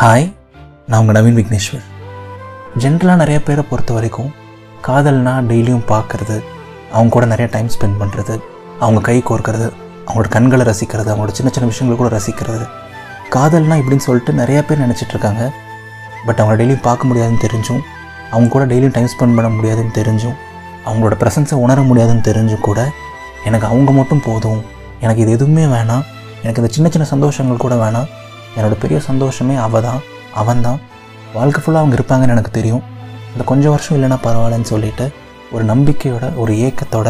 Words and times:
Hi 0.00 0.24
நான் 0.86 1.00
உங்கள் 1.00 1.16
நவீன் 1.16 1.36
விக்னேஸ்வர். 1.36 1.84
ஜென்ரலாக 2.78 3.20
நிறைய 3.20 3.42
பேரை 3.42 3.64
பொறுத்த 3.68 3.92
வரைக்கும் 3.92 4.28
காதல்னா 4.86 5.32
டெய்லியும் 5.50 5.84
பார்க்குறது 5.90 6.36
அவங்க 6.92 7.10
கூட 7.14 7.24
நிறைய 7.26 7.46
டைம் 7.52 7.70
ஸ்பெண்ட் 7.74 7.96
பண்ணுறது 8.00 8.34
அவங்க 8.80 9.00
கை 9.00 9.22
கோர்க்கறது 9.28 9.68
அவங்களோட 10.06 10.28
கண்களை 10.28 10.64
ரசிக்கிறது 10.70 11.10
அவங்களோட 11.12 11.32
சின்ன 11.38 11.52
சின்ன 11.54 11.68
விஷயங்களை 11.70 11.96
கூட 12.00 12.10
ரசிக்கிறது. 12.16 12.66
காதல்னா 13.36 13.78
இப்படின்னு 13.82 14.04
சொல்லிட்டு 14.08 14.32
நிறைய 14.32 14.64
பேர் 14.64 14.82
நினச்சிட்ருக்காங்க 14.84 15.50
பட் 16.26 16.38
அவங்கள 16.38 16.58
டெய்லியும் 16.60 16.86
பார்க்க 16.88 17.06
முடியாதுன்னு 17.06 17.42
தெரிஞ்சும் 17.46 17.80
அவங்க 18.30 18.50
கூட 18.56 18.66
டெய்லியும் 18.66 18.94
டைம் 18.98 19.10
ஸ்பெண்ட் 19.14 19.38
பண்ண 19.38 19.48
முடியாதுன்னு 19.48 19.96
தெரிஞ்சும் 20.00 20.36
அவங்களோட 20.86 21.18
ப்ரெசன்ஸை 21.22 21.54
உணர 21.54 21.80
முடியாதுன்னு 21.80 22.28
தெரிஞ்சும் 22.30 22.66
கூட 22.68 22.90
எனக்கு 23.44 23.66
அவங்க 23.66 23.92
மட்டும் 23.92 24.22
போதும். 24.24 24.62
எனக்கு 25.00 25.22
இது 25.22 25.30
எதுவுமே 25.30 25.64
வேணாம். 25.64 26.06
எனக்கு 26.42 26.62
இந்த 26.62 26.72
சின்ன 26.76 26.88
சின்ன 26.94 27.08
சந்தோஷங்கள் 27.14 27.64
கூட 27.66 27.74
வேணாம். 27.74 28.08
என்னோடய 28.56 28.80
பெரிய 28.80 29.00
சந்தோஷமே 29.00 29.54
அவள் 29.54 29.82
தான் 29.82 30.00
அவன் 30.34 30.60
தான் 30.60 30.78
வாழ்க்கை 31.32 31.60
ஃபுல்லாக 31.64 31.76
அவங்க 31.76 31.96
இருப்பாங்கன்னு 31.96 32.34
எனக்கு 32.36 32.50
தெரியும். 32.50 32.82
இந்த 33.32 33.44
கொஞ்சம் 33.44 33.70
வருஷம் 33.70 33.96
இல்லைன்னா 33.96 34.16
பரவாயில்லன்னு 34.22 34.70
சொல்லிட்டு 34.72 35.12
ஒரு 35.52 35.64
நம்பிக்கையோட 35.64 36.36
ஒரு 36.36 36.52
ஏக்கத்தோட 36.52 37.08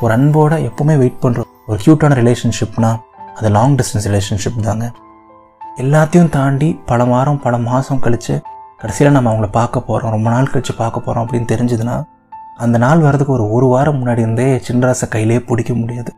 ஒரு 0.00 0.14
அன்போட 0.16 0.54
எப்போவுமே 0.68 0.96
வெயிட் 0.96 1.22
பண்ணுற 1.22 1.42
ஒரு 1.66 1.78
க்யூட்டான 1.86 2.16
ரிலேஷன்ஷிப்னா 2.20 2.96
அது 3.34 3.48
லாங் 3.48 3.76
டிஸ்டன்ஸ் 3.76 4.06
ரிலேஷன்ஷிப் 4.06 4.60
தாங்க. 4.60 4.92
எல்லாத்தையும் 5.80 6.28
தாண்டி 6.28 6.80
பல 6.86 7.04
வாரம் 7.04 7.40
பல 7.40 7.58
மாதம் 7.58 8.00
கழித்து 8.00 8.42
கடைசியில் 8.78 9.12
நம்ம 9.12 9.32
அவங்கள 9.32 9.50
பார்க்க 9.50 9.80
போகிறோம் 9.80 10.10
ரொம்ப 10.10 10.30
நாள் 10.30 10.46
கழித்து 10.46 10.74
பார்க்க 10.74 11.00
போகிறோம் 11.00 11.26
அப்படின்னு 11.26 11.50
தெரிஞ்சதுன்னா 11.52 12.02
அந்த 12.56 12.78
நாள் 12.78 12.98
வர்றதுக்கு 12.98 13.32
ஒரு 13.32 13.50
ஒரு 13.50 13.66
வாரம் 13.66 14.06
முன்னாடி 14.06 14.18
இருந்தே 14.18 14.62
சின்ராசை 14.68 15.08
கையிலே 15.08 15.40
பிடிக்க 15.40 15.74
முடியாது. 15.74 16.12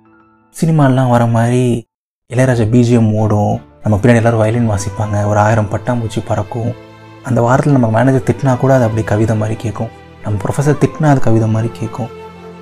சினிமாலாம் 0.61 1.09
வர 1.09 1.27
மாதிரி 1.27 1.87
இளையராஜா 2.35 2.67
பிஜிஎம் 2.75 3.13
ஓடும் 3.13 3.61
நம்ம 3.83 3.97
பின்னாடி 4.01 4.21
எல்லோரும் 4.21 4.41
வயலின் 4.43 4.71
வாசிப்பாங்க. 4.71 5.17
ஒரு 5.31 5.39
ஆயிரம் 5.45 5.69
பட்டாம்பூச்சி 5.73 6.21
பறக்கும். 6.29 6.71
அந்த 7.29 7.41
வாரத்தில் 7.45 7.75
நம்ம 7.77 7.89
மேனேஜர் 7.97 8.25
திட்டினா 8.29 8.53
கூட 8.63 8.73
அது 8.77 8.85
அப்படி 8.87 9.03
கவிதை 9.11 9.35
மாதிரி 9.43 9.57
கேட்கும். 9.65 9.91
நம்ம 10.25 10.39
ப்ரொஃபஸர் 10.43 10.79
திட்டினா 10.83 11.09
அது 11.13 11.21
கவிதை 11.27 11.49
மாதிரி 11.55 11.71
கேட்கும். 11.79 12.11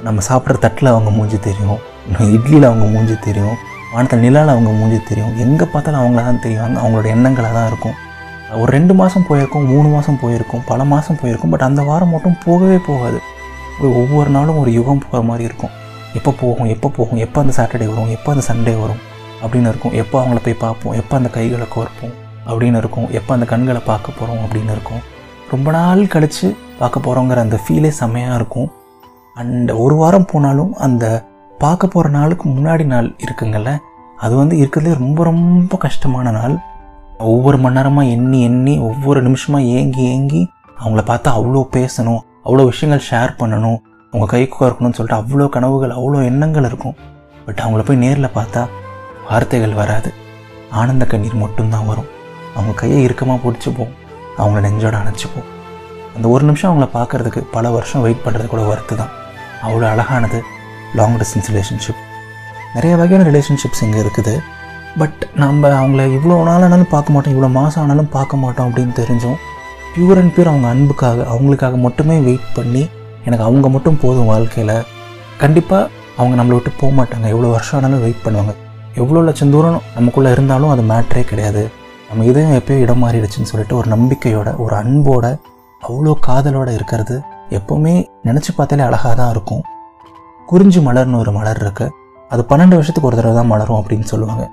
நம்ம 0.06 0.22
சாப்பிட்ற 0.28 0.56
தட்டில் 0.64 0.90
அவங்க 0.92 1.10
மூஞ்சி 1.16 1.38
தெரியும். 1.46 1.80
இட்லியில் 2.36 2.68
அவங்க 2.70 2.86
மூஞ்சி 2.94 3.16
தெரியும். 3.28 3.56
வானத்தில் 3.92 4.22
நிலாவில் 4.26 4.52
அவங்க 4.54 4.70
மூஞ்சி 4.80 4.98
தெரியும். 5.10 5.32
எங்கே 5.44 5.66
பார்த்தாலும் 5.72 6.00
அவங்கள 6.02 6.22
தான் 6.28 6.42
தெரியும் 6.44 6.78
அவங்களோட 6.82 7.08
எண்ணங்களாக 7.16 7.52
தான் 7.58 7.68
இருக்கும். 7.72 7.96
ஒரு 8.62 8.70
ரெண்டு 8.76 8.94
மாதம் 9.00 9.26
போயிருக்கும் 9.30 9.66
மூணு 9.72 9.88
மாதம் 9.96 10.20
போயிருக்கும் 10.22 10.62
பல 10.70 10.84
மாதம் 10.92 11.18
போயிருக்கும். 11.22 11.52
பட் 11.54 11.66
அந்த 11.68 11.82
வாரம் 11.90 12.14
மட்டும் 12.16 12.38
போகவே 12.46 12.78
போகாது. 12.90 13.20
ஒவ்வொரு 14.02 14.30
நாளும் 14.36 14.60
ஒரு 14.62 14.70
யுகம் 14.78 15.02
போகிற 15.04 15.22
மாதிரி 15.30 15.44
இருக்கும். 15.50 15.72
எப்போ 16.18 16.30
போகும் 16.42 16.70
எப்போ 16.76 16.88
போகும் 16.98 17.20
எப்போ 17.26 17.38
அந்த 17.44 17.54
சாட்டர்டே 17.60 17.88
வரும் 17.92 18.12
எப்போ 18.18 18.28
அந்த 18.34 18.44
சண்டே 18.50 18.74
வரும்? 18.84 19.00
அப்படின்னு 19.42 19.70
இருக்கும். 19.72 19.94
எப்போ 20.02 20.16
அவங்கள 20.22 20.40
போய் 20.44 20.62
பார்ப்போம்? 20.64 20.94
எப்போ 21.00 21.14
அந்த 21.16 21.28
கைகளை 21.36 21.66
கோர்ப்போம்? 21.74 22.14
அப்படின்னு 22.48 22.80
இருக்கும். 22.82 23.08
எப்போ 23.10 23.34
அந்த 23.34 23.46
கண்களை 23.52 23.80
பார்க்க 23.90 24.18
போகிறோம் 24.18 24.42
அப்படின்னு 24.44 24.74
இருக்கும். 24.76 25.02
ரொம்ப 25.50 25.70
நாள் 25.70 26.02
கழித்து 26.14 26.48
பார்க்க 26.78 27.04
போகிறோங்கிற 27.06 27.40
அந்த 27.46 27.58
ஃபீலே 27.64 27.90
செம்மையாக 28.00 28.38
இருக்கும். 28.40 28.68
அண்ட் 29.40 29.70
ஒரு 29.84 29.94
வாரம் 29.94 30.28
போனாலும் 30.32 30.72
அந்த 30.86 31.04
பார்க்க 31.58 31.86
போகிற 31.86 32.08
நாளுக்கு 32.18 32.46
முன்னாடி 32.48 32.84
நாள் 32.84 33.08
இருக்குங்கள்ல 33.24 33.70
அது 34.24 34.34
வந்து 34.36 34.54
இருக்கிறதுலே 34.56 34.94
ரொம்ப 35.02 35.20
ரொம்ப 35.24 35.76
கஷ்டமான 35.76 36.30
நாள். 36.30 36.54
ஒவ்வொரு 37.32 37.58
மணி 37.58 37.76
நேரமாக 37.78 38.12
எண்ணி 38.14 38.38
எண்ணி 38.42 38.74
ஒவ்வொரு 38.88 39.20
நிமிஷமாக 39.22 39.64
ஏங்கி 39.76 40.02
ஏங்கி 40.14 40.40
அவங்கள 40.80 41.02
பார்த்தா 41.10 41.28
அவ்வளோ 41.38 41.62
பேசணும் 41.76 42.20
அவ்வளோ 42.46 42.64
விஷயங்கள் 42.70 43.06
ஷேர் 43.10 43.32
பண்ணணும் 43.38 43.78
அவங்க 44.12 44.26
கைக்கு 44.32 44.66
இருக்கணும்னு 44.66 44.98
சொல்லிட்டு 44.98 45.20
அவ்வளோ 45.20 45.46
கனவுகள் 45.54 45.94
அவ்வளோ 45.98 46.18
எண்ணங்கள் 46.30 46.64
இருக்கும். 46.64 46.96
பட் 47.46 47.62
அவங்கள 47.64 47.82
போய் 47.84 48.02
நேரில் 48.04 48.34
பார்த்தா 48.34 48.62
வார்த்தைகள் 49.28 49.78
வராது. 49.80 50.10
ஆனந்த 50.80 51.04
கண்ணீர் 51.12 51.42
மட்டும்தான் 51.44 51.88
வரும். 51.90 52.08
அவங்க 52.56 52.72
கையை 52.80 52.98
இறுக்கமாக 53.06 53.38
பிடிச்சிப்போம் 53.44 53.92
அவங்கள 54.40 54.60
நெஞ்சோட 54.66 54.96
அணைச்சிப்போம் 55.02 55.48
அந்த 56.16 56.26
ஒரு 56.34 56.44
நிமிஷம் 56.48 56.70
அவங்கள 56.70 56.86
பார்க்குறதுக்கு 56.96 57.40
பல 57.54 57.70
வருஷம் 57.76 58.04
வெயிட் 58.04 58.22
பண்ணுறது 58.24 58.48
கூட 58.52 58.62
ஒர்த்து 58.72 58.94
தான். 59.00 59.12
அவ்வளோ 59.66 59.86
அழகானது 59.92 60.38
லாங் 60.98 61.16
டிஸ்டன்ஸ் 61.20 61.50
ரிலேஷன்ஷிப் 61.52 62.02
நிறைய 62.76 62.92
வகையான 63.00 63.24
ரிலேஷன்ஷிப்ஸ் 63.30 63.82
இங்கே 63.86 64.00
இருக்குது. 64.04 64.34
பட் 65.00 65.22
நம்ம 65.42 65.70
அவங்கள 65.80 66.02
இவ்வளோ 66.16 66.36
நாள் 66.48 66.64
ஆனாலும் 66.66 66.92
பார்க்க 66.94 67.14
மாட்டோம் 67.14 67.34
இவ்வளோ 67.34 67.50
மாதம் 67.58 67.82
ஆனாலும் 67.84 68.10
பார்க்க 68.16 68.42
மாட்டோம் 68.44 68.68
அப்படின்னு 68.68 68.94
தெரிஞ்சோம் 69.00 69.38
பியூர் 69.94 70.20
அண்ட் 70.20 70.32
பியூர் 70.36 70.50
அவங்க 70.52 70.68
அன்புக்காக 70.74 71.26
அவங்களுக்காக 71.32 71.76
மட்டுமே 71.86 72.16
வெயிட் 72.28 72.48
பண்ணி 72.58 72.82
எனக்கு 73.26 73.44
அவங்க 73.48 73.68
மட்டும் 73.74 74.00
போதும் 74.04 74.30
வாழ்க்கையில். 74.32 74.76
கண்டிப்பாக 75.42 75.90
அவங்க 76.20 76.34
நம்மளை 76.40 76.56
விட்டு 76.58 76.72
போக 76.82 76.92
மாட்டாங்க. 77.00 77.26
எவ்வளோ 77.34 77.50
வருஷம் 77.56 77.78
ஆனாலும் 77.78 78.04
வெயிட் 78.06 78.24
பண்ணுவாங்க. 78.26 78.54
எவ்வளோ 79.02 79.20
லட்சம் 79.28 79.52
தூரம் 79.54 79.78
நமக்குள்ளே 79.96 80.30
இருந்தாலும் 80.34 80.72
அது 80.74 80.82
மேட்ரே 80.90 81.22
கிடையாது. 81.30 81.62
நம்ம 82.08 82.24
இதயம் 82.30 82.56
எப்போயோ 82.58 82.82
இடம் 82.84 83.02
மாறிடுச்சுன்னு 83.04 83.50
சொல்லிட்டு 83.52 83.74
ஒரு 83.80 83.88
நம்பிக்கையோட 83.94 84.48
ஒரு 84.64 84.74
அன்போட 84.82 85.24
அவ்வளோ 85.82 86.12
காதலோட 86.26 86.68
இருக்கிறது 86.78 87.16
எப்போவுமே 87.58 87.94
நினச்சி 88.28 88.50
பார்த்தாலே 88.58 88.84
அழகாக 88.88 89.14
தான் 89.20 89.32
இருக்கும். 89.34 89.62
குறிஞ்சி 90.50 90.80
மலர்னு 90.88 91.20
ஒரு 91.22 91.32
மலர் 91.38 91.60
இருக்குது 91.64 91.94
அது 92.30 92.42
பன்னெண்டு 92.50 92.78
வருஷத்துக்கு 92.78 93.08
ஒரு 93.10 93.18
தடவை 93.18 93.34
தான் 93.38 93.50
மலரும் 93.52 93.78
அப்படின்னு 93.80 94.06
சொல்லுவாங்க. 94.12 94.44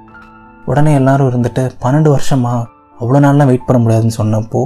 உடனே 0.71 0.91
எல்லாரும் 0.99 1.29
இருந்துட்டு 1.31 1.63
பன்னெண்டு 1.83 2.09
வருஷமா? 2.15 2.53
அவ்வளோ 3.01 3.21
நாள்லாம் 3.25 3.49
வெயிட் 3.51 3.67
பண்ண 3.67 3.79
முடியாதுன்னு 3.83 4.19
சொன்னப்போ 4.19 4.61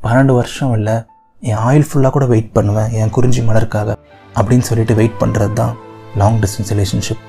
பன்னெண்டு 0.00 0.32
வருஷம் 0.38 0.72
இல்லை 0.78 0.96
என் 1.42 1.62
ஆயில் 1.68 1.88
ஃபுல்லாக 1.88 2.12
கூட 2.16 2.26
வெயிட் 2.32 2.52
பண்ணுவேன் 2.56 2.92
என் 3.00 3.14
குறிஞ்சி 3.16 3.40
மலருக்காக 3.48 3.90
அப்படின்னு 4.38 4.66
சொல்லிட்டு 4.70 4.98
வெயிட் 5.00 5.20
பண்ணுறது 5.22 5.54
தான் 5.60 5.74
லாங் 6.20 6.38
டிஸ்டன்ஸ் 6.42 6.72
ரிலேஷன்ஷிப் 6.74 7.22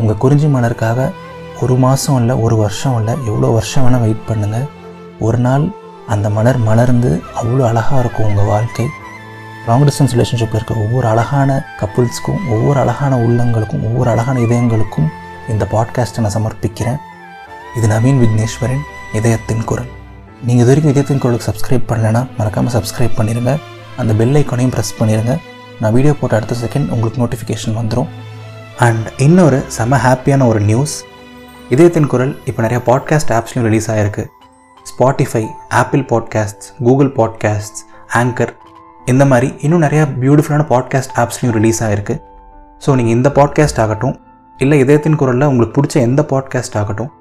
உங்கள் 0.00 0.20
குறிஞ்சி 0.22 0.46
மலருக்காக 0.46 1.06
ஒரு 1.62 1.74
மாதம் 1.84 2.18
இல்லை 2.20 2.34
ஒரு 2.44 2.56
வருஷம் 2.56 2.96
இல்லை 2.98 3.14
எவ்வளோ 3.30 3.48
வருஷம் 3.56 3.84
வேணால் 3.84 4.04
வெயிட் 4.04 4.26
பண்ணுங்கள் 4.28 4.66
ஒரு 5.26 5.38
நாள் 5.38 5.64
அந்த 6.14 6.30
மலர் 6.36 6.58
மலர்ந்து 6.58 7.10
அவ்வளோ 7.40 7.62
அழகாக 7.70 8.00
இருக்கும் 8.00 8.26
உங்கள் 8.26 8.44
வாழ்க்கை. 8.44 8.86
லாங் 9.66 9.84
டிஸ்டன்ஸ் 9.88 10.14
ரிலேஷன்ஷிப்பில் 10.14 10.58
இருக்க 10.58 10.74
ஒவ்வொரு 10.84 11.06
அழகான 11.08 11.50
கப்புள்ஸ்க்கும் 11.80 12.40
ஒவ்வொரு 12.54 12.78
அழகான 12.80 13.16
உள்ளங்களுக்கும் 13.16 13.84
ஒவ்வொரு 13.88 14.10
அழகான 14.10 14.40
இதயங்களுக்கும் 14.40 15.08
இந்த 15.52 15.64
பாட்காஸ்ட்டை 15.72 16.22
நான் 16.24 16.36
சமர்ப்பிக்கிறேன். 16.36 16.98
இது 17.76 17.88
நவீன் 17.94 18.20
விக்னேஸ்வரன் 18.24 18.84
இதயத்தின் 19.18 19.64
குரல். 19.70 19.90
நீங்கள் 20.46 20.62
இது 20.64 20.70
வரைக்கும் 20.70 20.92
இதயத்தின் 20.94 21.22
குரலுக்கு 21.22 21.48
சப்ஸ்கிரைப் 21.50 21.88
பண்ணலைன்னா 21.90 22.22
மறக்காமல் 22.38 22.74
சப்ஸ்கிரைப் 22.76 23.18
பண்ணிடுங்க 23.18 23.52
அந்த 24.02 24.12
பெல் 24.20 24.36
ஐக்கானையும் 24.40 24.74
ப்ரெஸ் 24.76 24.96
பண்ணிடுங்க 25.00 25.34
நான் 25.80 25.94
வீடியோ 25.96 26.14
போட்ட 26.20 26.36
அடுத்த 26.38 26.54
செகண்ட் 26.64 26.90
உங்களுக்கு 26.94 27.20
நோட்டிஃபிகேஷன் 27.22 27.76
வந்துடும் 27.80 28.10
அண்ட் 28.80 29.06
இன்னொரு 29.16 29.62
செம 29.68 29.96
ஹாப்பியான 29.96 30.46
ஒரு 30.46 30.60
நியூஸ் 30.60 30.94
இதயத்தின் 31.70 32.06
குரல் 32.06 32.32
இப்போ 32.44 32.62
நிறைய 32.62 32.82
பாட்காஸ்ட் 32.86 33.32
ஆப்ஸ்லையும் 33.32 33.62
ரிலீஸ் 33.62 33.90
ஆகிருக்கு 33.90 34.24
Spotify 34.86 35.46
Apple 35.68 36.02
podcasts 36.02 36.72
Google 36.78 37.12
podcasts 37.16 37.82
Anchor 38.14 38.52
இந்த 39.04 39.24
மாதிரி 39.24 39.54
இன்னும் 39.60 39.82
நிறையா 39.82 40.04
பியூட்டிஃபுல்லான 40.20 40.66
பாட்காஸ்ட் 40.68 41.14
ஆப்ஸ்லையும் 41.16 41.52
ரிலீஸ் 41.52 41.82
ஆகிருக்கு 41.82 42.14
ஸோ 42.86 42.94
நீங்கள் 42.94 43.14
இந்த 43.14 43.28
பாட்காஸ்ட் 43.28 43.80
ஆகட்டும் 43.80 44.16
இல்லை 44.58 44.78
இதயத்தின் 44.78 45.16
குரலில் 45.16 45.46
உங்களுக்கு 45.46 45.76
பிடிச்ச 45.80 45.96
எந்த 46.00 46.22
பாட்காஸ்ட் 46.22 46.76
ஆகட்டும் 46.76 47.12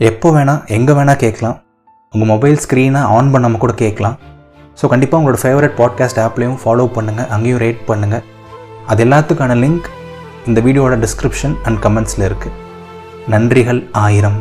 எப்போ 0.00 0.30
வேணால் 0.30 0.64
எங்கே 0.66 0.92
வேணால் 0.92 1.16
கேட்கலாம். 1.16 1.56
உங்கள் 2.10 2.28
மொபைல் 2.28 2.56
ஸ்க்ரீனை 2.56 3.02
ஆன் 3.02 3.30
பண்ணாமல் 3.30 3.58
கூட 3.58 3.72
கேட்கலாம். 3.72 4.16
ஸோ 4.82 4.88
கண்டிப்பாக 4.88 5.22
உங்களோட 5.22 5.38
ஃபேவரட் 5.42 5.76
பாட்காஸ்ட் 5.76 6.18
ஆப்லேயும் 6.18 6.58
ஃபாலோ 6.64 6.86
பண்ணுங்கள் 6.94 7.28
அங்கேயும் 7.28 7.58
ரேட் 7.58 7.82
பண்ணுங்கள் 7.88 8.24
அது 8.86 9.04
எல்லாத்துக்கான 9.04 9.54
லிங்க் 9.54 9.88
இந்த 10.50 10.60
வீடியோட 10.66 10.94
டிஸ்கிரிப்ஷன் 11.02 11.54
அண்ட் 11.66 11.78
கமெண்ட்ஸில் 11.84 12.24
இருக்குது 12.28 12.58
நன்றிகள் 13.32 13.80
ஆயிரம். 14.04 14.38